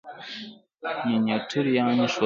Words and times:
منیټور 1.07 1.65
یعني 1.77 2.05
ښودان. 2.13 2.17